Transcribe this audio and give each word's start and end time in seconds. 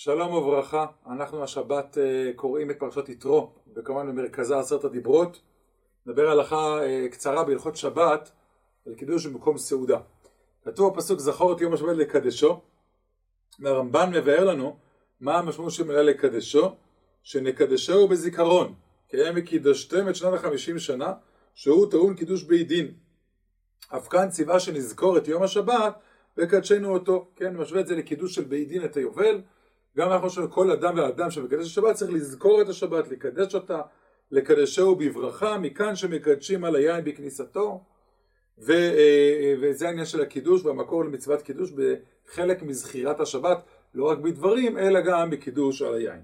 שלום 0.00 0.34
וברכה, 0.34 0.86
אנחנו 1.06 1.42
השבת 1.42 1.98
אה, 1.98 2.30
קוראים 2.36 2.70
את 2.70 2.78
פרשת 2.78 3.08
יתרו, 3.08 3.52
וכמובן 3.76 4.08
במרכזה 4.08 4.58
עשרת 4.58 4.84
הדיברות. 4.84 5.40
נדבר 6.06 6.28
הלכה 6.28 6.82
אה, 6.82 7.06
קצרה 7.10 7.44
בהלכות 7.44 7.76
שבת 7.76 8.30
על 8.86 8.94
קידוש 8.94 9.26
במקום 9.26 9.58
סעודה. 9.58 9.98
כתוב 10.64 10.94
בפסוק 10.94 11.18
זכור 11.18 11.52
את 11.52 11.60
יום 11.60 11.74
השבת 11.74 11.96
לקדשו, 11.96 12.60
והרמב"ן 13.60 14.10
מבאר 14.14 14.44
לנו 14.44 14.76
מה 15.20 15.38
המשמעות 15.38 15.72
של 15.72 15.84
מילה 15.84 16.02
לקדשו, 16.02 16.74
שנקדשהו 17.22 18.08
בזיכרון, 18.08 18.74
כי 19.08 19.16
היה 19.16 19.32
מקידשתם 19.32 20.08
את 20.08 20.16
שנת 20.16 20.34
החמישים 20.34 20.78
שנה, 20.78 21.12
שהוא 21.54 21.90
טעון 21.90 22.14
קידוש 22.14 22.42
בי 22.42 22.64
דין. 22.64 22.94
אף 23.96 24.08
כאן 24.08 24.30
ציווה 24.30 24.60
שנזכור 24.60 25.18
את 25.18 25.28
יום 25.28 25.42
השבת 25.42 25.94
וקדשנו 26.36 26.92
אותו, 26.92 27.28
כן, 27.36 27.56
משווה 27.56 27.80
את 27.80 27.86
זה 27.86 27.96
לקידוש 27.96 28.34
של 28.34 28.44
בי 28.44 28.64
דין 28.64 28.84
את 28.84 28.96
היובל, 28.96 29.40
גם 29.98 30.12
אנחנו 30.12 30.28
חושבים 30.28 30.48
כל 30.48 30.70
אדם 30.70 30.94
ואדם 30.96 31.30
שמקדש 31.30 31.66
השבת 31.66 31.94
צריך 31.94 32.12
לזכור 32.12 32.62
את 32.62 32.68
השבת, 32.68 33.08
לקדש 33.08 33.54
אותה, 33.54 33.80
לקדשהו 34.30 34.96
בברכה, 34.96 35.58
מכאן 35.58 35.96
שמקדשים 35.96 36.64
על 36.64 36.76
היין 36.76 37.04
בכניסתו, 37.04 37.80
ו, 38.58 38.72
אה, 38.72 39.54
וזה 39.60 39.88
העניין 39.88 40.06
של 40.06 40.20
הקידוש 40.20 40.64
והמקור 40.64 41.04
למצוות 41.04 41.42
קידוש 41.42 41.72
בחלק 41.72 42.62
מזכירת 42.62 43.20
השבת, 43.20 43.62
לא 43.94 44.04
רק 44.04 44.18
בדברים, 44.18 44.78
אלא 44.78 45.00
גם 45.00 45.30
בקידוש 45.30 45.82
על 45.82 45.94
היין. 45.94 46.20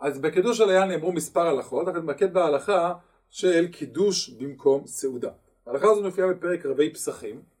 אז 0.00 0.18
בקידוש 0.18 0.60
על 0.60 0.70
היין 0.70 0.88
נאמרו 0.88 1.12
מספר 1.12 1.46
הלכות, 1.46 1.88
רק 1.88 1.94
נתמקד 1.96 2.34
בהלכה 2.34 2.94
של 3.30 3.66
קידוש 3.66 4.30
במקום 4.30 4.86
סעודה. 4.86 5.30
ההלכה 5.66 5.90
הזו 5.90 6.02
מופיעה 6.02 6.28
בפרק 6.28 6.66
רבי 6.66 6.92
פסחים, 6.92 7.36
אה, 7.36 7.53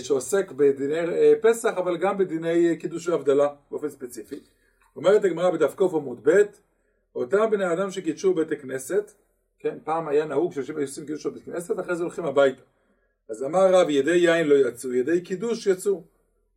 שעוסק 0.00 0.52
בדיני 0.52 0.98
אה, 0.98 1.32
פסח, 1.40 1.72
אבל 1.76 1.96
גם 1.96 2.18
בדיני 2.18 2.76
קידוש 2.76 3.08
והבדלה 3.08 3.48
באופן 3.70 3.88
ספציפי. 3.88 4.40
אומרת 4.96 5.24
הגמרא 5.24 5.50
בדף 5.50 5.74
קוף 5.74 5.94
עמוד 5.94 6.20
ב', 6.22 6.42
אותם 7.14 7.50
בני 7.50 7.72
אדם 7.72 7.90
שקידשו 7.90 8.34
בית 8.34 8.52
הכנסת, 8.52 9.12
כן, 9.58 9.78
פעם 9.84 10.08
היה 10.08 10.24
נהוג 10.24 10.52
שאנשים 10.52 10.76
היו 10.76 10.84
עושים 10.84 11.06
קידוש 11.06 11.26
בבית 11.26 11.44
כנסת, 11.44 11.80
אחרי 11.80 11.96
זה 11.96 12.02
הולכים 12.02 12.24
הביתה. 12.24 12.62
אז 13.28 13.44
אמר 13.44 13.74
רב, 13.74 13.90
ידי 13.90 14.16
יין 14.16 14.46
לא 14.46 14.68
יצאו, 14.68 14.94
ידי 14.94 15.20
קידוש 15.20 15.66
יצאו. 15.66 16.02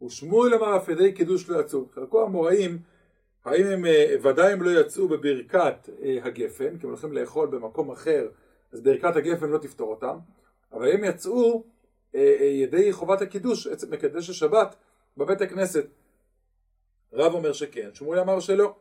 ושמואל 0.06 0.54
אמר 0.54 0.78
אף 0.78 0.90
ידי 0.90 1.12
קידוש 1.12 1.50
לא 1.50 1.60
יצאו. 1.60 1.86
חלקו 1.96 2.24
המוראים, 2.24 2.78
האם 3.46 3.66
הם, 3.66 3.86
אה, 3.86 4.16
ודאי 4.22 4.54
הם 4.54 4.62
לא 4.62 4.80
יצאו 4.80 5.08
בברכת 5.08 5.90
הגפן, 6.24 6.78
כי 6.78 6.86
הם 6.86 6.90
הולכים 6.90 7.14
לאכול 7.14 7.48
במקום 7.48 7.92
אחר, 7.92 8.28
אז 8.72 8.82
ברכת 8.82 9.16
הגפן 9.16 9.50
לא 9.50 9.58
תפתור 9.58 9.90
אותם, 9.90 10.18
אבל 10.74 10.92
הם 10.92 11.04
יצאו 11.04 11.54
אה, 11.54 11.58
אה, 11.58 11.81
ידי 12.14 12.94
חובת 12.94 13.22
הקידוש, 13.22 13.68
עצם 13.68 13.92
מקדש 13.92 14.30
השבת, 14.30 14.76
בבית 15.18 15.42
הכנסת. 15.42 15.86
רב 17.14 17.34
אומר 17.34 17.54
שכן, 17.54 17.90
שמואל 17.94 18.20
אמר 18.20 18.40
שלא. 18.40 18.76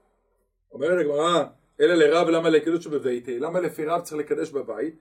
אומרת 0.73 1.01
הגמרא, 1.01 1.45
אלא 1.81 1.95
לרב 1.95 2.29
למה 2.29 2.49
לקידוש 2.49 2.87
בביתי, 2.87 3.39
למה 3.39 3.61
לפי 3.61 3.85
רב 3.85 4.01
צריך 4.01 4.21
לקדש 4.21 4.51
בבית? 4.51 4.95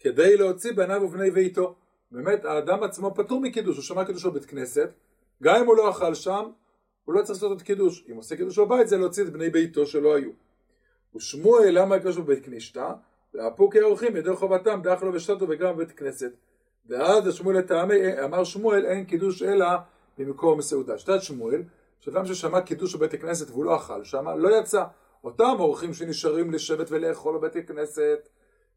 כדי 0.00 0.36
להוציא 0.36 0.72
בניו 0.72 1.02
ובני 1.02 1.30
ביתו. 1.30 1.74
באמת, 2.10 2.44
האדם 2.44 2.82
עצמו 2.82 3.14
פטור 3.14 3.40
מקידוש, 3.40 3.76
הוא 3.76 3.84
שמע 3.84 4.04
קידוש 4.04 4.26
בבית 4.26 4.44
כנסת, 4.44 4.90
גם 5.42 5.56
אם 5.56 5.66
הוא 5.66 5.76
לא 5.76 5.90
אכל 5.90 6.14
שם, 6.14 6.50
הוא 7.04 7.14
לא 7.14 7.22
צריך 7.22 7.42
לעשות 7.42 7.58
את 7.58 7.62
קידוש. 7.62 8.04
אם 8.10 8.16
עושה 8.16 8.36
קידוש 8.36 8.58
בבית 8.58 8.88
זה 8.88 8.96
להוציא 8.96 9.22
את 9.22 9.28
בני 9.28 9.50
ביתו 9.50 9.86
שלא 9.86 10.16
היו. 10.16 10.30
ושמואל 11.16 11.78
למה 11.78 11.96
יקדוש 11.96 12.16
בבית 12.16 12.44
כנישתא? 12.44 12.92
והפוקי 13.34 13.80
האורחים 13.80 14.16
ידי 14.16 14.32
חובתם 14.36 14.80
דאכלו 14.82 15.14
ושתתו 15.14 15.46
וגם 15.48 15.76
בבית 15.76 15.92
כנסת. 15.92 16.32
ואז 16.88 17.34
שמואל 17.34 17.56
לטעמי, 17.56 18.24
אמר 18.24 18.44
שמואל 18.44 18.86
אין 18.86 19.04
קידוש 19.04 19.42
אלא 19.42 19.66
במקום 20.18 20.62
סעודה. 20.62 20.98
שיטת 20.98 21.22
שמואל, 21.22 21.62
שאדם 22.00 22.26
ששמע 22.26 22.60
קידוש 22.60 22.94
בבית 22.94 23.14
הכנסת 23.14 23.50
והוא 23.50 23.64
לא 23.64 23.76
אכל 23.76 24.04
שם, 24.04 24.28
לא 24.28 24.58
יצא. 24.58 24.84
אותם 25.24 25.54
אורחים 25.58 25.94
שנשארים 25.94 26.50
לשבת 26.50 26.86
ולאכול 26.90 27.38
בבית 27.38 27.56
הכנסת, 27.56 28.28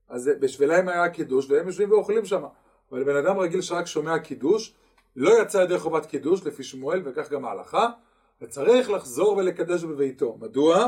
אז 0.10 0.32
בשבילם 0.40 0.88
היה 0.90 1.10
קידוש 1.10 1.50
והם 1.50 1.68
יושבים 1.68 1.92
ואוכלים 1.92 2.26
שם. 2.26 2.44
אבל 2.92 3.04
בן 3.04 3.16
אדם 3.16 3.38
רגיל 3.40 3.62
שרק 3.62 3.86
שומע 3.86 4.20
קידוש, 4.20 4.74
לא 5.16 5.42
יצא 5.42 5.58
ידי 5.58 5.80
חובת 5.80 6.06
קידוש 6.06 6.46
לפי 6.46 6.64
שמואל 6.64 7.02
וכך 7.06 7.30
גם 7.30 7.46
ההלכה, 7.46 7.90
וצריך 8.42 8.90
לחזור 8.90 9.38
ולקדש 9.38 9.84
בביתו. 9.84 10.38
מדוע? 10.40 10.88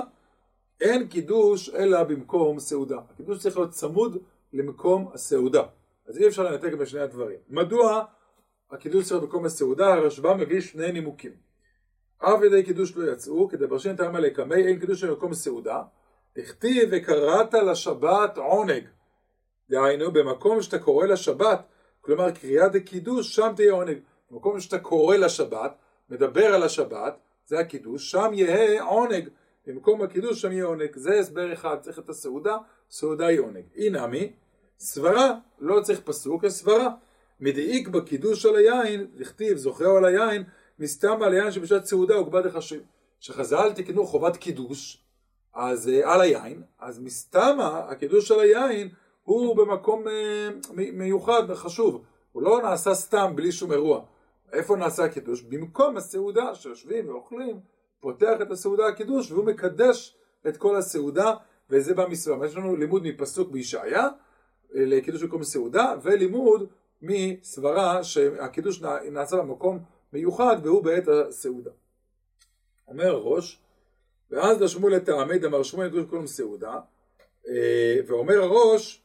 אין 0.81 1.07
קידוש 1.07 1.69
אלא 1.69 2.03
במקום 2.03 2.59
סעודה. 2.59 2.97
הקידוש 3.09 3.40
צריך 3.40 3.57
להיות 3.57 3.72
צמוד 3.72 4.18
למקום 4.53 5.09
הסעודה. 5.13 5.63
אז 6.07 6.17
אי 6.17 6.28
אפשר 6.28 6.44
לנתק 6.44 6.73
בין 6.73 6.85
שני 6.85 7.00
הדברים. 7.00 7.39
מדוע 7.50 8.06
הקידוש 8.72 9.06
צריך 9.06 9.23
במקום 9.23 9.45
הסעודה? 9.45 9.94
הרשב"א 9.94 10.34
מביא 10.34 10.62
שני 10.62 10.91
נימוקים. 10.91 11.31
אף 12.17 12.41
ידי 12.45 12.63
קידוש 12.63 12.97
לא 12.97 13.12
יצאו, 13.12 13.50
כדברשין 13.50 13.95
תרמה 13.95 14.19
לקמי, 14.19 14.67
אין 14.67 14.79
קידוש 14.79 15.03
במקום 15.03 15.34
סעודה. 15.34 15.81
הכתיב 16.38 16.89
וקראת 16.91 17.53
לשבת 17.53 18.38
עונג. 18.38 18.84
דהיינו, 19.69 20.12
במקום 20.12 20.62
שאתה 20.62 20.79
קורא 20.79 21.06
לשבת, 21.06 21.59
כלומר 22.01 22.31
קריאה 22.31 22.68
דקידוש, 22.68 23.35
שם 23.35 23.53
תהיה 23.56 23.72
עונג. 23.72 23.97
במקום 24.31 24.59
שאתה 24.59 24.79
קורא 24.79 25.18
לשבת, 25.18 25.72
מדבר 26.09 26.45
על 26.45 26.63
השבת, 26.63 27.19
זה 27.45 27.59
הקידוש, 27.59 28.12
שם 28.12 28.31
יהיה 28.33 28.83
עונג. 28.83 29.29
במקום 29.68 30.01
הקידוש 30.01 30.41
שם 30.41 30.51
יהיה 30.51 30.66
עונג. 30.66 30.95
זה 30.95 31.19
הסבר 31.19 31.53
אחד, 31.53 31.78
צריך 31.81 32.00
את 32.00 32.09
הסעודה, 32.09 32.57
סעודה 32.89 33.28
היא 33.28 33.39
עונג. 33.39 33.63
אי 33.75 33.89
נמי, 33.89 34.33
סברה, 34.81 35.34
לא 35.59 35.81
צריך 35.81 36.00
פסוק, 36.00 36.44
יש 36.44 36.53
סברה. 36.53 36.90
מדאיק 37.40 37.88
בקידוש 37.88 38.46
על 38.46 38.56
היין, 38.56 39.08
לכתיב 39.16 39.58
זוכר 39.58 39.90
על 39.90 40.06
היין, 40.06 40.44
מסתם 40.80 41.24
על 41.24 41.34
היין 41.34 41.52
שבשעת 41.52 41.86
סעודה 41.86 42.16
הוגבד 42.16 42.46
החשיב. 42.46 42.81
כשחז"ל 43.19 43.74
תקנו 43.75 44.06
חובת 44.06 44.38
קידוש, 44.38 45.03
אז 45.53 45.88
uh, 45.88 46.08
על 46.08 46.22
היין, 46.22 46.64
אז 46.80 47.00
מסתמה 47.00 47.80
הקידוש 47.90 48.31
על 48.31 48.40
היין 48.40 48.90
הוא 49.24 49.56
במקום 49.56 50.03
uh, 50.08 50.72
מיוחד 50.74 51.44
וחשוב. 51.48 52.03
הוא 52.31 52.44
לא 52.44 52.62
נעשה 52.62 52.94
סתם 52.94 53.34
בלי 53.36 53.52
שום 53.52 53.72
אירוע. 53.72 54.02
איפה 54.53 54.75
נעשה 54.75 55.03
הקידוש? 55.03 55.42
במקום 55.42 55.98
הסעודה 55.98 56.56
שיושבים 56.56 57.09
ואוכלים, 57.09 57.59
פותח 58.00 58.34
את 58.42 58.52
הסעודה 58.52 58.88
הקידוש 58.88 59.31
והוא 59.31 59.46
מקדש 59.46 60.18
את 60.48 60.58
כל 60.58 60.75
הסעודה 60.75 61.34
וזה 61.69 61.94
במסוים. 61.94 62.44
יש 62.44 62.56
לנו 62.56 62.75
לימוד 62.75 63.03
מפסוק 63.03 63.52
בישעיה 63.52 64.08
לקידוש 64.71 65.23
במקום 65.23 65.43
סעודה, 65.43 65.95
ולימוד 66.03 66.67
מסברה 67.01 68.03
שהקידוש 68.03 68.81
נעשה 69.11 69.37
במקום 69.37 69.79
מיוחד 70.13 70.57
והוא 70.63 70.83
בעת 70.83 71.07
הסעודה. 71.07 71.71
אומר 72.87 73.07
הראש, 73.07 73.59
ואז 74.31 74.61
לשמו 74.61 74.89
לטעמי 74.89 75.39
דמר 75.39 75.63
שמואל 75.63 75.89
קידוש 75.89 76.03
במקום 76.03 76.27
סעודה, 76.27 76.79
אה, 77.47 77.97
ואומר 78.07 78.43
הראש, 78.43 79.01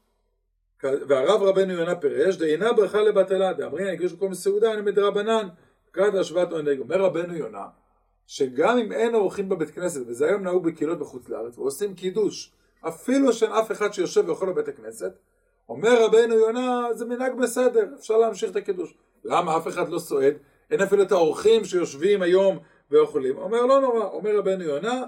והרב 0.83 1.43
רבנו 1.43 1.73
יונה 1.73 1.97
פירש, 1.97 2.37
דאינה 2.37 2.73
ברכה 2.73 3.03
לבטלה, 3.03 3.53
דאמרין 3.53 3.97
קידוש 3.97 4.13
במקום 4.13 4.35
סעודה, 4.35 4.73
אני 4.73 4.83
מדרבנן, 4.83 5.49
קראת 5.91 6.15
השוואת 6.15 6.53
עונג. 6.53 6.79
אומר 6.81 7.01
רבנו 7.01 7.35
יונה, 7.35 7.67
שגם 8.27 8.79
אם 8.79 8.93
אין 8.93 9.15
אורחים 9.15 9.49
בבית 9.49 9.71
כנסת, 9.71 10.01
וזה 10.07 10.27
היום 10.27 10.43
נהוג 10.43 10.67
בקהילות 10.67 10.99
בחוץ 10.99 11.29
לארץ, 11.29 11.59
ועושים 11.59 11.95
קידוש, 11.95 12.53
אפילו 12.89 13.33
שאין 13.33 13.53
אף 13.53 13.73
אחד 13.73 13.93
שיושב 13.93 14.25
ואוכל 14.27 14.47
בבית 14.47 14.69
הכנסת, 14.69 15.13
אומר 15.69 16.05
רבנו 16.05 16.35
יונה, 16.35 16.89
זה 16.93 17.05
מנהג 17.05 17.37
בסדר, 17.39 17.87
אפשר 17.99 18.17
להמשיך 18.17 18.51
את 18.51 18.57
הקידוש. 18.57 18.95
למה 19.25 19.57
אף 19.57 19.69
אחד 19.69 19.89
לא 19.89 19.99
סועד? 19.99 20.35
אין 20.71 20.81
אפילו 20.81 21.03
את 21.03 21.13
האורחים 21.13 21.65
שיושבים 21.65 22.23
היום 22.23 22.59
ואוכלים. 22.91 23.39
אומר 23.39 23.67
לא 23.67 23.81
נורא, 23.81 24.05
אומר 24.05 24.39
רבנו 24.39 24.65
יונה, 24.65 25.05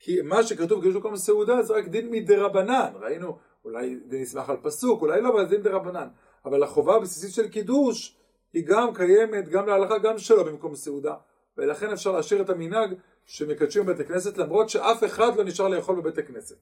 כי 0.00 0.22
מה 0.22 0.42
שכתוב 0.42 0.80
קידוש 0.80 0.94
במקום 0.94 1.16
סעודה 1.16 1.62
זה 1.62 1.74
רק 1.74 1.88
דין 1.88 2.10
מדרבנן. 2.10 2.92
ראינו, 3.00 3.38
אולי 3.64 3.96
נסמך 4.10 4.50
על 4.50 4.56
פסוק, 4.62 5.02
אולי 5.02 5.20
לא, 5.20 5.28
אבל 5.28 5.44
זה 5.44 5.50
דין 5.50 5.62
דרבנן. 5.62 6.08
אבל 6.44 6.62
החובה 6.62 6.94
הבסיסית 6.96 7.34
של 7.34 7.48
קידוש 7.48 8.16
היא 8.52 8.66
גם 8.66 8.94
קיימת, 8.94 9.48
גם 9.48 9.66
להלכה, 9.66 9.98
גם 9.98 10.18
שלא 10.18 10.42
במקום 10.42 10.74
סעודה. 10.74 11.14
ולכן 11.58 11.92
אפשר 11.92 12.12
להשאיר 12.12 12.42
את 12.42 12.50
המנהג 12.50 12.94
שמקדשים 13.26 13.86
בבית 13.86 14.00
הכנסת 14.00 14.38
למרות 14.38 14.68
שאף 14.68 15.04
אחד 15.04 15.36
לא 15.36 15.44
נשאר 15.44 15.68
לאכול 15.68 15.96
בבית 15.96 16.18
הכנסת. 16.18 16.56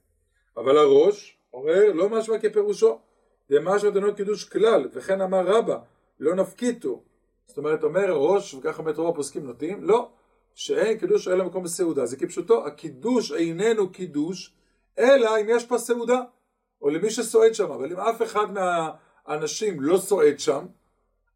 אבל 0.56 0.78
הראש 0.78 1.38
אומר 1.54 1.92
לא 1.92 2.08
משמע 2.08 2.38
כפירושו. 2.38 2.98
דמשמע 3.50 3.90
דנו 3.90 4.14
קידוש 4.14 4.44
כלל, 4.44 4.88
וכן 4.92 5.20
אמר 5.20 5.46
רבא, 5.46 5.78
לא 6.20 6.34
נפקיתו. 6.34 7.02
זאת 7.46 7.58
אומרת, 7.58 7.82
אומר 7.82 8.12
ראש, 8.12 8.54
וככה 8.54 8.82
באמת 8.82 8.98
רוב 8.98 9.08
הפוסקים 9.08 9.46
נוטים, 9.46 9.84
לא, 9.84 10.08
שאין 10.54 10.98
קידוש 10.98 11.28
אלא 11.28 11.44
מקום 11.44 11.64
בסעודה. 11.64 12.06
זה 12.06 12.16
כפשוטו, 12.16 12.66
הקידוש 12.66 13.32
איננו 13.32 13.92
קידוש, 13.92 14.54
אלא 14.98 15.40
אם 15.40 15.46
יש 15.48 15.64
פה 15.64 15.78
סעודה, 15.78 16.22
או 16.82 16.90
למי 16.90 17.10
שסועד 17.10 17.54
שם, 17.54 17.70
אבל 17.70 17.92
אם 17.92 18.00
אף 18.00 18.22
אחד 18.22 18.46
מהאנשים 18.52 19.80
לא 19.80 19.98
סועד 19.98 20.38
שם, 20.38 20.66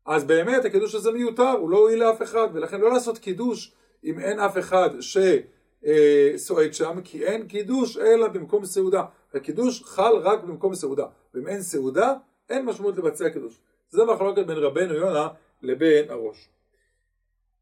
אז 0.06 0.24
באמת 0.24 0.64
הקידוש 0.64 0.94
הזה 0.94 1.12
מיותר, 1.12 1.50
הוא 1.50 1.70
לא 1.70 1.78
הועיל 1.78 1.98
לאף 1.98 2.22
אחד, 2.22 2.48
ולכן 2.52 2.80
לא 2.80 2.90
לעשות 2.90 3.18
קידוש 3.18 3.74
אם 4.04 4.18
אין 4.18 4.40
אף 4.40 4.58
אחד 4.58 4.90
שסועד 5.00 6.74
שם, 6.74 7.00
כי 7.04 7.24
אין 7.24 7.48
קידוש 7.48 7.96
אלא 7.96 8.28
במקום 8.28 8.64
סעודה. 8.64 9.04
הקידוש 9.34 9.82
חל 9.82 10.12
רק 10.22 10.44
במקום 10.44 10.74
סעודה. 10.74 11.06
ואם 11.34 11.48
אין 11.48 11.62
סעודה, 11.62 12.14
אין 12.48 12.64
משמעות 12.64 12.96
לבצע 12.96 13.30
קידוש. 13.30 13.60
זה 13.88 14.04
מחלוקת 14.04 14.46
בין 14.46 14.56
רבנו 14.56 14.94
יונה 14.94 15.28
לבין 15.62 16.10
הראש. 16.10 16.48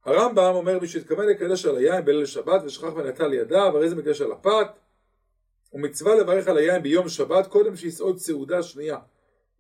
הרמב"ם 0.05 0.53
אומר 0.55 0.79
מי 0.79 0.88
שהתכוון 0.88 1.26
לקדש 1.26 1.67
על 1.67 1.76
היין 1.76 2.05
בליל 2.05 2.26
שבת 2.26 2.62
ושכח 2.65 2.97
ונטל 2.97 3.35
ידיו, 3.35 3.76
הרי 3.76 3.88
זה 3.88 3.97
מקדש 3.97 4.20
על 4.20 4.32
הפת. 4.32 4.67
ומצווה 5.73 6.15
לברך 6.15 6.49
על 6.49 6.56
היין 6.56 6.82
ביום 6.82 7.09
שבת 7.09 7.47
קודם 7.47 7.76
שיסעוד 7.76 8.19
סעודה 8.19 8.62
שנייה. 8.62 8.99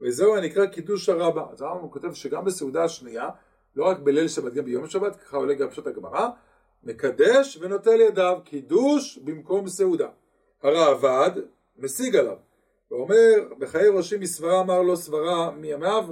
וזהו 0.00 0.36
הנקרא 0.36 0.66
קידוש 0.66 1.08
הרבה. 1.08 1.44
אז 1.52 1.62
הרמב"ם 1.62 1.88
כותב 1.88 2.12
שגם 2.12 2.44
בסעודה 2.44 2.84
השנייה, 2.84 3.28
לא 3.76 3.84
רק 3.84 3.98
בליל 3.98 4.28
שבת, 4.28 4.52
גם 4.52 4.64
ביום 4.64 4.88
שבת, 4.88 5.16
ככה 5.16 5.36
עולה 5.36 5.54
גם 5.54 5.70
פשוט 5.70 5.86
הגמרא, 5.86 6.28
מקדש 6.82 7.58
ונוטל 7.60 8.00
ידיו, 8.00 8.38
קידוש 8.44 9.18
במקום 9.18 9.68
סעודה. 9.68 10.08
הראב"ד 10.62 11.30
משיג 11.78 12.16
עליו, 12.16 12.36
ואומר, 12.90 13.54
בחיי 13.58 13.88
ראשי 13.88 14.16
מסברה 14.16 14.60
אמר 14.60 14.82
לו 14.82 14.96
סברה 14.96 15.50
מימיו, 15.50 16.04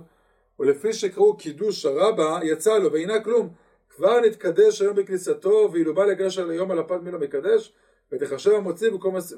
ולפי 0.60 0.92
שקראו 0.92 1.36
קידוש 1.36 1.86
הרבה, 1.86 2.38
יצא 2.42 2.78
לו, 2.78 2.92
והנה 2.92 3.20
כלום. 3.20 3.48
כבר 3.96 4.20
נתקדש 4.20 4.82
היום 4.82 4.96
בכניסתו, 4.96 5.68
ואילו 5.72 5.94
בא 5.94 6.04
לגש 6.04 6.38
על 6.38 6.50
היום 6.50 6.70
על 6.70 6.78
הפת 6.78 7.00
מי 7.02 7.10
לא 7.10 7.18
מקדש, 7.18 7.72
ותחשב 8.12 8.50
המוציא 8.50 8.90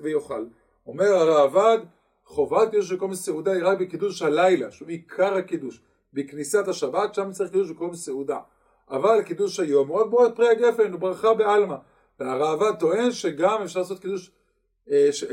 ויאכל. 0.02 0.44
אומר 0.86 1.06
הראב"ד, 1.06 1.78
חובת 2.24 2.70
קידוש 2.70 2.92
במקום 2.92 3.14
סעודה 3.14 3.52
היא 3.52 3.64
רק 3.64 3.78
בקידוש 3.78 4.22
הלילה, 4.22 4.70
שהוא 4.70 4.88
עיקר 4.88 5.34
הקידוש. 5.34 5.80
בכניסת 6.12 6.68
השבת, 6.68 7.14
שם 7.14 7.30
צריך 7.32 7.50
קידוש 7.50 7.70
במקום 7.70 7.94
סעודה. 7.94 8.38
אבל 8.90 9.22
קידוש 9.22 9.60
היום 9.60 9.88
הוא 9.88 10.00
רק 10.00 10.06
בורא 10.06 10.28
פרי 10.28 10.48
הגפן, 10.48 10.92
הוא 10.92 11.00
ברכה 11.00 11.34
בעלמא. 11.34 11.76
והראב"ד 12.20 12.78
טוען 12.78 13.10
שגם 13.10 13.62
אפשר 13.62 13.80
לעשות 13.80 13.98
קידוש, 13.98 14.30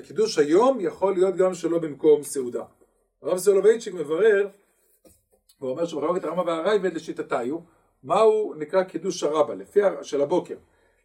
קידוש 0.07 0.37
היום 0.37 0.77
יכול 0.81 1.13
להיות 1.13 1.35
גם 1.35 1.53
שלא 1.53 1.79
במקום 1.79 2.23
סעודה. 2.23 2.63
הרב 3.21 3.37
סולובייצ'יק 3.37 3.93
מברר, 3.93 4.47
הוא 5.59 5.69
אומר 5.69 5.85
שבחלוקת 5.85 6.23
הרמב"ם 6.23 6.47
והרייבד 6.47 6.93
לשיטתיו, 6.93 7.57
מהו 8.03 8.53
נקרא 8.57 8.83
קידוש 8.83 9.23
הרבה, 9.23 9.55
לפי, 9.55 9.79
של 10.01 10.21
הבוקר. 10.21 10.55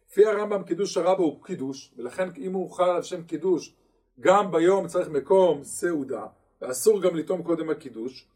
לפי 0.09 0.25
הרמב"ם 0.25 0.63
קידוש 0.63 0.97
הרבה 0.97 1.23
הוא 1.23 1.43
קידוש, 1.43 1.93
ולכן 1.97 2.29
אם 2.37 2.53
הוא 2.53 2.71
חל 2.71 2.89
על 2.89 3.01
שם 3.01 3.23
קידוש, 3.23 3.75
גם 4.19 4.51
ביום 4.51 4.87
צריך 4.87 5.07
מקום 5.09 5.63
סעודה, 5.63 6.25
ואסור 6.61 7.01
גם 7.01 7.15
לטעום 7.15 7.43
קודם 7.43 7.69
הקידוש, 7.69 8.27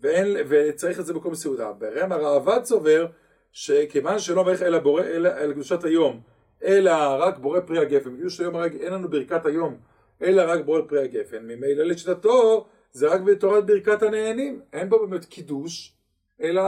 ואין, 0.00 0.36
וצריך 0.48 1.00
את 1.00 1.06
זה 1.06 1.12
במקום 1.12 1.34
סעודה. 1.34 1.72
ברם 1.72 2.12
הראב"ד 2.12 2.64
סובר 2.64 3.06
שכיוון 3.52 4.18
שלא 4.18 4.42
מברך 4.42 4.62
אלא 4.62 4.78
בורא, 4.78 5.02
אלא 5.02 5.28
על 5.28 5.52
קדושת 5.52 5.84
היום, 5.84 6.20
אלא 6.64 6.92
רק 7.18 7.38
בורא 7.38 7.60
פרי 7.60 7.78
הגפן, 7.78 8.16
קידוש 8.16 8.40
היום 8.40 8.56
רק 8.56 8.72
אין 8.72 8.92
לנו 8.92 9.08
ברכת 9.08 9.46
היום, 9.46 9.76
אלא 10.22 10.42
רק 10.46 10.64
בורא 10.64 10.80
פרי 10.88 11.02
הגפן, 11.04 11.42
ממילא 11.42 11.84
לשיטתו 11.84 12.66
זה 12.92 13.08
רק 13.08 13.20
בתורת 13.20 13.66
ברכת 13.66 14.02
הנהנים, 14.02 14.60
אין 14.72 14.88
בו 14.88 15.06
באמת 15.06 15.24
קידוש, 15.24 15.96
אלא 16.40 16.62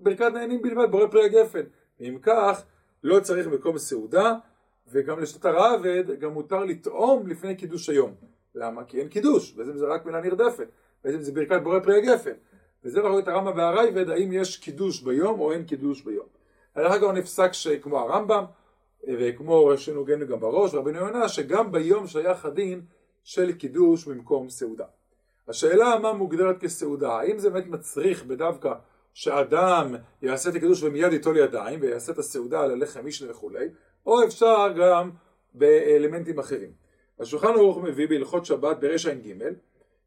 ברכת 0.00 0.32
נהנים 0.34 0.62
בלבד, 0.62 0.90
בורא 0.90 1.06
פרי 1.06 1.24
הגפן. 1.24 1.62
ואם 2.00 2.18
כך, 2.22 2.62
לא 3.04 3.20
צריך 3.20 3.46
מקום 3.46 3.78
סעודה, 3.78 4.34
וגם 4.92 5.20
לשתות 5.20 5.44
הרעבד 5.44 6.04
גם 6.20 6.32
מותר 6.32 6.64
לטעום 6.64 7.26
לפני 7.26 7.56
קידוש 7.56 7.88
היום. 7.88 8.14
למה? 8.54 8.84
כי 8.84 9.00
אין 9.00 9.08
קידוש, 9.08 9.52
בעצם 9.52 9.76
זה 9.76 9.86
רק 9.86 10.06
מילה 10.06 10.20
נרדפת, 10.20 10.68
בעצם 11.04 11.22
זה 11.22 11.32
ברכת 11.32 11.62
בורא 11.62 11.80
פרי 11.80 11.98
הגפן. 11.98 12.32
וזה 12.84 13.00
אנחנו 13.00 13.18
את 13.18 13.28
הרמב"ם 13.28 13.56
והרייבד, 13.56 14.10
האם 14.10 14.32
יש 14.32 14.56
קידוש 14.56 15.02
ביום 15.02 15.40
או 15.40 15.52
אין 15.52 15.64
קידוש 15.64 16.02
ביום. 16.02 16.26
דרך 16.76 16.92
אגב 16.92 17.10
נפסק 17.10 17.52
שכמו 17.52 17.98
הרמב"ם, 17.98 18.44
וכמו 19.08 19.70
גנו 20.06 20.26
גם 20.26 20.40
בראש, 20.40 20.74
רבינו 20.74 20.98
יונה, 20.98 21.28
שגם 21.28 21.72
ביום 21.72 22.06
שייך 22.06 22.44
הדין 22.44 22.80
של 23.24 23.52
קידוש 23.52 24.04
במקום 24.04 24.48
סעודה. 24.48 24.84
השאלה 25.48 25.98
מה 25.98 26.12
מוגדרת 26.12 26.58
כסעודה, 26.58 27.12
האם 27.12 27.38
זה 27.38 27.50
באמת 27.50 27.66
מצריך 27.66 28.24
בדווקא 28.24 28.72
שאדם 29.14 29.94
יעשה 30.22 30.50
את 30.50 30.54
הקידוש 30.54 30.82
ומיד 30.82 31.12
ייטול 31.12 31.36
ידיים 31.36 31.80
ויעשה 31.82 32.12
את 32.12 32.18
הסעודה 32.18 32.60
על 32.60 32.70
הלחם 32.70 33.06
משנה 33.06 33.30
וכולי, 33.30 33.68
או 34.06 34.24
אפשר 34.24 34.72
גם 34.78 35.10
באלמנטים 35.54 36.38
אחרים. 36.38 36.70
השולחן 37.20 37.48
ערוך 37.48 37.78
מביא 37.78 38.08
בהלכות 38.08 38.46
שבת 38.46 38.76
ברש 38.80 39.06
ע"ג, 39.06 39.42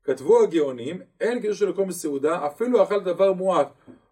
כתבו 0.03 0.43
הגאונים, 0.43 1.01
אין 1.21 1.41
קידוש 1.41 1.59
של 1.59 1.69
מקום 1.69 1.91
סעודה, 1.91 2.45
אפילו 2.47 2.83
אכל 2.83 2.99
דבר 2.99 3.33
מועט, 3.33 3.67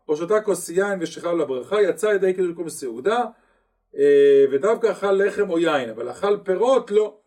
או 0.07 0.15
שתה 0.17 0.41
כוס 0.41 0.69
יין 0.69 0.99
ושחרר 1.01 1.33
לברכה, 1.33 1.81
יצא 1.81 2.07
ידי 2.07 2.33
קידוש 2.33 2.49
מקום 2.51 2.69
סעודה, 2.69 3.25
ודווקא 4.51 4.91
אכל 4.91 5.11
לחם 5.11 5.49
או 5.49 5.59
יין, 5.59 5.89
אבל 5.89 6.11
אכל 6.11 6.37
פירות 6.43 6.91
לא. 6.91 7.17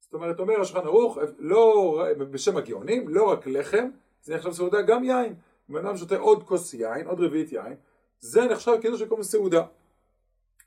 זאת 0.00 0.14
אומרת, 0.14 0.40
אומר 0.40 0.60
השולחן 0.60 0.86
ערוך, 0.86 1.18
לא, 1.38 2.02
בשם 2.30 2.56
הגאונים, 2.56 3.08
לא 3.08 3.30
רק 3.30 3.46
לחם, 3.46 3.88
זה 4.22 4.34
נחשב 4.34 4.52
סעודה, 4.52 4.82
גם 4.82 5.04
יין. 5.04 5.34
אם 5.70 5.76
אדם 5.76 5.96
שותה 5.96 6.16
עוד 6.16 6.42
כוס 6.42 6.74
יין, 6.74 7.06
עוד 7.06 7.20
רביעית 7.20 7.52
יין, 7.52 7.74
זה 8.20 8.44
נחשב 8.44 8.72
קידוש 8.80 9.00
של 9.00 9.06
מקום 9.06 9.22
סעודה. 9.22 9.62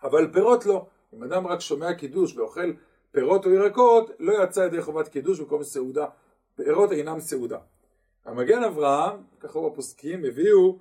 אבל 0.03 0.27
פירות 0.33 0.65
לא. 0.65 0.85
אם 1.13 1.23
אדם 1.23 1.47
רק 1.47 1.59
שומע 1.59 1.93
קידוש 1.93 2.37
ואוכל 2.37 2.73
פירות 3.11 3.45
או 3.45 3.51
ירקות, 3.51 4.11
לא 4.19 4.43
יצא 4.43 4.59
ידי 4.59 4.81
חובת 4.81 5.07
קידוש 5.07 5.39
במקום 5.39 5.63
סעודה. 5.63 6.05
פירות 6.55 6.91
אינם 6.91 7.19
סעודה. 7.19 7.57
המגן 8.25 8.63
אברהם, 8.63 9.17
ככה 9.39 9.59
רוב 9.59 9.73
הפוסקים, 9.73 10.25
הביאו, 10.25 10.77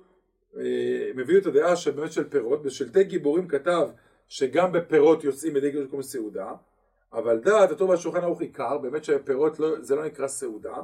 אה, 0.57 1.11
הביאו 1.21 1.39
את 1.39 1.45
הדעה 1.45 1.75
שבאמת 1.75 2.11
של 2.11 2.29
פירות, 2.29 2.63
בשלטי 2.63 3.03
גיבורים 3.03 3.47
כתב 3.47 3.89
שגם 4.27 4.71
בפירות 4.71 5.23
יוצאים 5.23 5.55
ידי 5.55 5.71
קידוש 5.71 5.83
במקום 5.85 6.01
סעודה, 6.01 6.51
אבל 7.13 7.37
דעת 7.37 7.71
הטוב 7.71 7.89
והשולחן 7.89 8.23
ערוך 8.23 8.41
עיקר, 8.41 8.77
באמת 8.77 9.03
שפירות 9.03 9.59
לא, 9.59 9.81
זה 9.81 9.95
לא 9.95 10.05
נקרא 10.05 10.27
סעודה, 10.27 10.75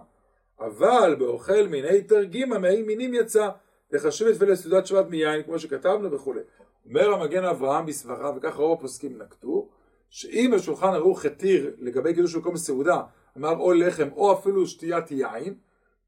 אבל 0.59 1.15
באוכל 1.19 1.67
מיני 1.67 2.01
תרגימה 2.01 2.59
מאי 2.59 2.81
מינים 2.81 3.13
יצא, 3.13 3.49
לחשב 3.91 4.25
את 4.25 4.35
ולסעודת 4.39 4.87
שבת 4.87 5.05
מיין, 5.09 5.43
כמו 5.43 5.59
שכתבנו 5.59 6.11
וכולי. 6.11 6.39
אומר 6.85 7.13
המגן 7.13 7.43
אברהם 7.43 7.85
בסברה, 7.85 8.31
וכך 8.37 8.55
רוב 8.55 8.77
הפוסקים 8.77 9.21
נקטו, 9.21 9.69
שאם 10.09 10.53
השולחן 10.53 10.93
ערוך 10.93 11.25
התיר 11.25 11.75
לגבי 11.79 12.13
קידוש 12.13 12.35
מקום 12.35 12.57
סעודה, 12.57 13.01
אמר 13.37 13.57
או 13.57 13.73
לחם 13.73 14.09
או 14.15 14.33
אפילו 14.33 14.67
שתיית 14.67 15.11
יין, 15.11 15.55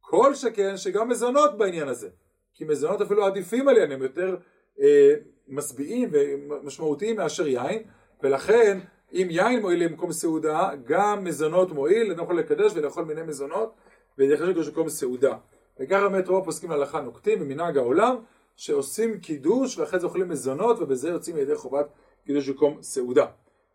כל 0.02 0.36
שכן 0.36 0.78
שגם 0.78 1.10
מזונות 1.10 1.58
בעניין 1.58 1.88
הזה. 1.88 2.10
כי 2.54 2.66
מזונות 2.66 3.02
אפילו 3.02 3.26
עדיפים 3.26 3.68
עליהן, 3.68 3.92
הם 3.92 4.02
יותר 4.02 4.36
אה, 4.82 5.14
משביעים 5.48 6.10
ומשמעותיים 6.12 7.16
מאשר 7.16 7.48
יין, 7.48 7.84
ולכן 8.24 8.80
אם 9.14 9.28
יין 9.30 9.62
מועיל 9.62 9.84
למקום 9.84 10.12
סעודה, 10.12 10.70
גם 10.86 11.24
מזונות 11.24 11.72
מועיל, 11.72 12.12
אדם 12.12 12.24
יכול 12.24 12.40
לקדש 12.40 12.72
ולאכול 12.76 13.04
מיני 13.04 13.22
מזונות, 13.22 13.74
ולייחד 14.18 14.46
לקדוש 14.46 14.68
מקום 14.68 14.90
סעודה. 14.90 15.36
וככה 15.80 16.10
באמת 16.10 16.28
רוב 16.28 16.42
הפוסקים 16.42 16.70
להלכה 16.70 17.02
נוקטים 17.02 17.40
במנהג 17.40 17.78
העולם, 17.78 18.16
שעושים 18.56 19.20
קידוש 19.20 19.78
ואחרי 19.78 20.00
זה 20.00 20.06
אוכלים 20.06 20.30
מזונות 20.30 20.80
ובזה 20.80 21.10
יוצאים 21.10 21.36
לידי 21.36 21.56
חובת 21.56 21.86
קידוש 22.26 22.50
מקום 22.50 22.82
סעודה. 22.82 23.26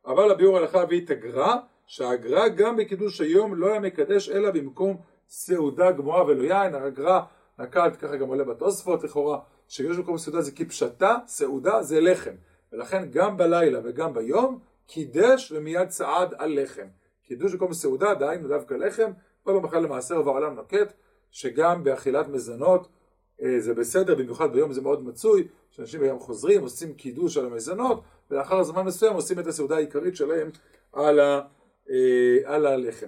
אבל 0.06 0.30
הביאור 0.30 0.56
הלכה 0.56 0.80
הביא 0.80 1.04
את 1.04 1.10
הגר"א, 1.10 1.54
שהגר"א 1.86 2.48
גם 2.48 2.76
בקידוש 2.76 3.20
היום 3.20 3.54
לא 3.54 3.66
היה 3.66 3.80
מקדש 3.80 4.28
אלא 4.28 4.50
במקום 4.50 4.96
סעודה 5.28 5.90
גמורה 5.90 6.24
ולא 6.24 6.42
יין, 6.42 6.74
הגר"א 6.74 7.20
נקט, 7.58 7.96
ככה 7.98 8.16
גם 8.16 8.28
עולה 8.28 8.44
בתוספות 8.44 9.04
לכאורה, 9.04 9.38
שקידוש 9.68 9.98
מקום 9.98 10.18
סעודה 10.18 10.40
זה 10.40 10.52
כפשטה, 10.52 11.16
סעודה 11.26 11.82
זה 11.82 12.00
לחם. 12.00 12.34
ולכן 12.72 13.10
גם 13.10 13.36
בלילה 13.36 13.80
וגם 13.84 14.14
ביום, 14.14 14.58
קידש 14.86 15.52
ומיד 15.52 15.88
צעד 15.88 16.34
על 16.38 16.62
לחם. 16.62 16.86
קידוש 17.22 17.54
מקום 17.54 17.72
סעודה, 17.72 18.14
דהיינו 18.14 18.48
דווקא 18.48 18.74
לחם, 18.74 19.10
פה 19.42 19.52
במחל 19.52 19.78
למעשר 19.78 20.20
ובעולם 20.20 20.54
נוקט, 20.54 20.92
שגם 21.30 21.84
באכילת 21.84 22.28
מזונות 22.28 22.88
אה, 23.42 23.60
זה 23.60 23.74
בסדר, 23.74 24.14
במיוחד 24.14 24.52
ביום 24.52 24.72
זה 24.72 24.80
מאוד 24.80 25.02
מצוי, 25.02 25.48
שאנשים 25.70 26.02
היום 26.02 26.18
חוזרים, 26.18 26.62
עושים 26.62 26.94
קידוש 26.94 27.36
על 27.36 27.46
המזונות, 27.46 28.02
ולאחר 28.30 28.62
זמן 28.62 28.82
מסוים 28.82 29.14
עושים 29.14 29.38
את 29.38 29.46
הסעודה 29.46 29.76
העיקרית 29.76 30.16
שלהם 30.16 30.50
על, 30.92 31.20
ה, 31.20 31.40
אה, 31.90 32.36
על 32.44 32.66
הלחם. 32.66 33.06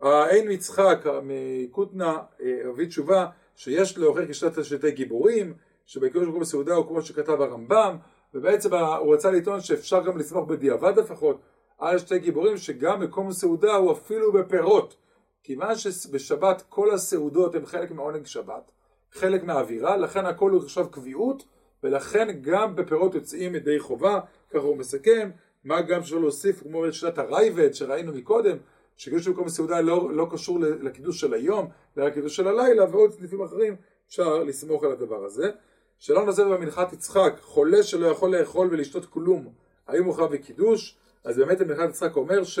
העין 0.00 0.52
מצחק 0.52 1.04
מקוטנה 1.22 2.18
הביא 2.40 2.84
אה, 2.84 2.88
תשובה 2.88 3.26
שיש 3.58 3.98
לאוכל 3.98 4.26
כשתת 4.26 4.64
שלטי 4.64 4.90
גיבורים, 4.90 5.54
שבקידוש 5.86 6.28
מקום 6.28 6.42
הסעודה 6.42 6.74
הוא 6.74 6.86
כמו 6.86 7.02
שכתב 7.02 7.40
הרמב"ם, 7.40 7.96
ובעצם 8.34 8.74
הוא 8.74 9.14
רצה 9.14 9.30
לטעון 9.30 9.60
שאפשר 9.60 10.04
גם 10.04 10.18
לסמוך 10.18 10.48
בדיעבד 10.48 10.98
לפחות 10.98 11.40
על 11.78 11.98
שתי 11.98 12.18
גיבורים 12.18 12.56
שגם 12.56 13.00
מקום 13.00 13.28
הסעודה 13.28 13.74
הוא 13.74 13.92
אפילו 13.92 14.32
בפירות. 14.32 14.96
כיוון 15.42 15.74
שבשבת 15.74 16.62
כל 16.68 16.90
הסעודות 16.94 17.54
הן 17.54 17.66
חלק 17.66 17.90
מעונג 17.90 18.26
שבת, 18.26 18.70
חלק 19.12 19.44
מהאווירה, 19.44 19.96
לכן 19.96 20.26
הכל 20.26 20.50
הוא 20.50 20.62
עכשיו 20.62 20.90
קביעות, 20.90 21.44
ולכן 21.82 22.28
גם 22.40 22.76
בפירות 22.76 23.14
יוצאים 23.14 23.54
ידי 23.54 23.78
חובה, 23.78 24.20
ככה 24.50 24.62
הוא 24.62 24.76
מסכם, 24.76 25.30
מה 25.64 25.82
גם 25.82 26.00
אפשר 26.00 26.18
להוסיף, 26.18 26.62
כמו 26.62 26.82
בשיטת 26.82 27.18
הרייבד 27.18 27.72
שראינו 27.74 28.12
מקודם, 28.12 28.56
שקידוש 28.98 29.28
במקום 29.28 29.46
הסעודה 29.46 29.80
לא, 29.80 30.12
לא 30.12 30.26
קשור 30.30 30.58
לקידוש 30.60 31.20
של 31.20 31.34
היום, 31.34 31.68
אלא 31.98 32.06
לקידוש 32.06 32.36
של 32.36 32.48
הלילה, 32.48 32.84
ועוד 32.90 33.12
סניפים 33.12 33.42
אחרים, 33.42 33.76
אפשר 34.08 34.42
לסמוך 34.42 34.84
על 34.84 34.92
הדבר 34.92 35.24
הזה. 35.24 35.50
שלא 35.98 36.26
נעשה 36.26 36.44
במנחת 36.44 36.92
יצחק, 36.92 37.32
חולה 37.40 37.82
שלא 37.82 38.06
יכול 38.06 38.36
לאכול 38.36 38.68
ולשתות 38.70 39.06
כלום, 39.06 39.48
האם 39.88 40.04
הוא 40.04 40.14
חייב 40.14 40.32
בקידוש? 40.32 40.96
אז 41.24 41.38
באמת 41.38 41.60
המנחת 41.60 41.88
יצחק 41.88 42.16
אומר 42.16 42.44
ש... 42.44 42.58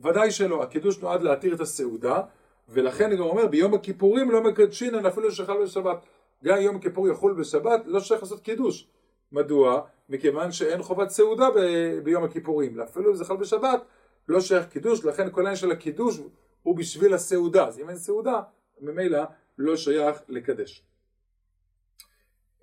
ודאי 0.00 0.30
שלא, 0.30 0.62
הקידוש 0.62 0.98
נועד 0.98 1.22
להתיר 1.22 1.54
את 1.54 1.60
הסעודה, 1.60 2.20
ולכן 2.68 3.16
גם 3.16 3.22
אומר, 3.22 3.46
ביום 3.46 3.74
הכיפורים 3.74 4.30
לא 4.30 4.42
מקדשינן 4.42 5.06
אפילו 5.06 5.32
שחל 5.32 5.62
בשבת. 5.62 5.96
גם 6.44 6.60
יום 6.60 6.76
הכיפור 6.76 7.08
יחול 7.08 7.34
בשבת, 7.34 7.82
לא 7.86 8.00
שייך 8.00 8.22
לעשות 8.22 8.40
קידוש. 8.40 8.88
מדוע? 9.32 9.80
מכיוון 10.08 10.52
שאין 10.52 10.82
חובת 10.82 11.10
סעודה 11.10 11.48
ב- 11.50 11.98
ביום 12.04 12.24
הכיפורים, 12.24 12.80
אפילו 12.80 13.10
אם 13.10 13.14
זה 13.14 13.24
חל 13.24 13.36
בשבת, 13.36 13.82
לא 14.28 14.40
שייך 14.40 14.66
קידוש, 14.66 15.04
לכן 15.04 15.30
כל 15.30 15.40
העניין 15.40 15.56
של 15.56 15.70
הקידוש 15.70 16.20
הוא 16.62 16.76
בשביל 16.76 17.14
הסעודה, 17.14 17.66
אז 17.66 17.80
אם 17.80 17.88
אין 17.88 17.96
סעודה, 17.96 18.40
ממילא 18.80 19.22
לא 19.58 19.76
שייך 19.76 20.16
לקדש. 20.28 20.84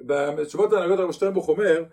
בתשובות 0.01 0.73
ההנהגות 0.73 0.99
הרב 0.99 1.11
שטרנבוך 1.11 1.49
אומר, 1.49 1.83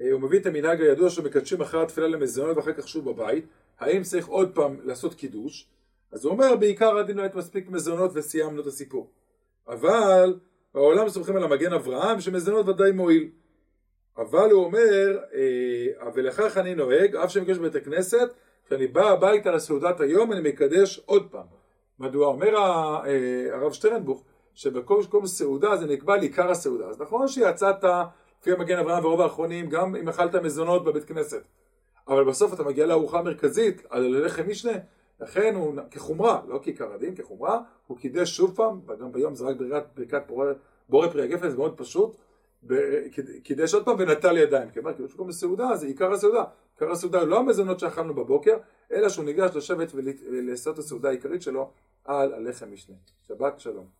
אה, 0.00 0.12
הוא 0.12 0.20
מביא 0.20 0.40
את 0.40 0.46
המנהג 0.46 0.80
הידוע 0.80 1.10
שמקדשים 1.10 1.60
אחרי 1.60 1.82
התפילה 1.82 2.08
למזונות 2.08 2.56
ואחר 2.56 2.72
כך 2.72 2.88
שוב 2.88 3.10
בבית, 3.10 3.46
האם 3.78 4.02
צריך 4.02 4.26
עוד 4.26 4.54
פעם 4.54 4.80
לעשות 4.84 5.14
קידוש? 5.14 5.68
אז 6.12 6.24
הוא 6.24 6.32
אומר, 6.32 6.56
בעיקר 6.56 6.98
עד 6.98 7.10
אם 7.10 7.16
לא 7.16 7.22
היית 7.22 7.34
מספיק 7.34 7.68
מזונות 7.68 8.10
וסיימנו 8.14 8.62
את 8.62 8.66
הסיפור. 8.66 9.10
אבל 9.68 10.38
בעולם 10.74 11.08
סומכים 11.08 11.36
על 11.36 11.44
המגן 11.44 11.72
אברהם 11.72 12.20
שמזונות 12.20 12.68
ודאי 12.68 12.92
מועיל. 12.92 13.30
אבל 14.16 14.50
הוא 14.50 14.64
אומר, 14.64 15.18
אה, 15.34 16.08
ולכך 16.14 16.56
אני 16.56 16.74
נוהג, 16.74 17.16
אף 17.16 17.30
שמקדש 17.30 17.58
בבית 17.58 17.74
הכנסת, 17.74 18.28
כשאני 18.66 18.86
בא 18.86 19.10
הביתה 19.10 19.50
לסעודת 19.50 20.00
היום 20.00 20.32
אני 20.32 20.48
מקדש 20.48 21.00
עוד 21.06 21.28
פעם. 21.30 21.46
מדוע? 21.98 22.26
אומר 22.26 22.56
אה, 22.56 23.54
הרב 23.54 23.72
שטרנבוך, 23.72 24.24
שבכל 24.54 25.02
סעודה 25.24 25.76
זה 25.76 25.86
נקבע 25.86 26.16
לעיקר 26.16 26.50
הסעודה. 26.50 26.86
אז 26.86 27.00
נכון 27.00 27.28
שיצאת 27.28 27.84
לפי 28.40 28.52
המגן 28.52 28.78
אברהם 28.78 29.04
ורוב 29.04 29.20
האחרונים, 29.20 29.68
גם 29.68 29.96
אם 29.96 30.08
אכלת 30.08 30.34
מזונות 30.34 30.84
בבית 30.84 31.04
כנסת. 31.04 31.42
אבל 32.08 32.24
בסוף 32.24 32.54
אתה 32.54 32.62
מגיע 32.64 32.86
לארוחה 32.86 33.18
המרכזית, 33.18 33.82
על 33.90 34.26
לחם 34.26 34.48
משנה, 34.48 34.72
לכן 35.20 35.54
הוא 35.54 35.74
כחומרה, 35.90 36.40
לא 36.48 36.60
כעיקר 36.62 36.92
הדין, 36.92 37.14
כחומרה, 37.14 37.60
הוא 37.86 37.98
קידש 37.98 38.36
שוב 38.36 38.56
פעם, 38.56 38.80
וגם 38.86 39.12
ביום 39.12 39.34
זה 39.34 39.44
רק 39.44 39.56
ברכת, 39.56 39.84
ברכת 39.96 40.22
בורא 40.88 41.08
פרי 41.08 41.22
הגפן, 41.22 41.50
זה 41.50 41.56
מאוד 41.56 41.76
פשוט, 41.76 42.16
קידש 43.42 43.74
עוד 43.74 43.84
פעם 43.84 43.96
ונטל 43.98 44.36
ידיים, 44.36 44.70
כי 44.70 44.80
קידוש 44.96 45.14
מקום 45.14 45.28
בסעודה 45.28 45.76
זה 45.76 45.86
עיקר 45.86 46.12
הסעודה, 46.12 46.44
עיקר 46.80 46.92
הסעודה 46.92 47.22
לא 47.22 47.38
המזונות 47.38 47.80
שאכלנו 47.80 48.14
בבוקר, 48.14 48.56
אלא 48.92 49.08
שהוא 49.08 49.24
ניגש 49.24 49.50
לשבת 49.56 49.92
ולעשות 49.94 50.74
את 50.74 50.78
הסעודה 50.78 51.08
העיקרית 51.08 51.42
שלו 51.42 51.70
על 52.04 52.34
הלחם 52.34 52.72
משנה. 52.72 52.96
שבת 53.28 53.60
שלום. 53.60 53.96